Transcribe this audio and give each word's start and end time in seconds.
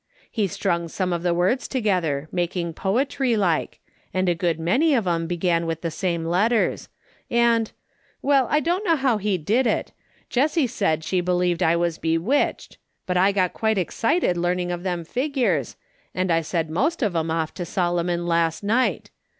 He 0.31 0.47
strung 0.47 0.87
some 0.87 1.13
of 1.13 1.21
the 1.21 1.31
words 1.31 1.67
together 1.67 2.27
making 2.31 2.73
poetry 2.73 3.37
like, 3.37 3.79
and 4.11 4.27
a 4.27 4.33
good 4.33 4.59
many 4.59 4.95
of 4.95 5.05
'em 5.05 5.27
began 5.27 5.67
with 5.67 5.81
the 5.81 5.91
same 5.91 6.25
letters; 6.25 6.89
and— 7.29 7.71
well, 8.23 8.47
I 8.49 8.61
don't 8.61 8.83
know 8.83 8.95
how 8.95 9.19
he 9.19 9.37
did 9.37 9.67
it. 9.67 9.91
Jessie 10.27 10.65
said 10.65 11.03
she 11.03 11.21
believed 11.21 11.61
I 11.61 11.75
was 11.75 11.99
bewitched, 11.99 12.79
but 13.05 13.15
I 13.15 13.31
got 13.31 13.51
A 13.51 13.51
SUNDAY 13.51 13.51
SCHOOL 13.51 13.69
CONVENTION. 13.69 14.11
27 14.21 14.23
quite 14.25 14.25
excited 14.25 14.41
learning 14.41 14.71
of 14.71 14.81
them 14.81 15.05
figures, 15.05 15.75
and 16.15 16.31
I 16.33 16.41
said 16.41 16.71
most 16.71 17.03
of 17.03 17.15
'em 17.15 17.29
off 17.29 17.53
to 17.53 17.63
Solomon 17.63 18.25
last 18.25 18.63
night. 18.63 19.11